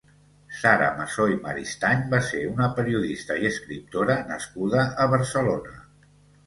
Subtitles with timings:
[0.59, 5.81] Sara Masó i Maristany va ser una periodista i escriptora nascuda a Barcelona.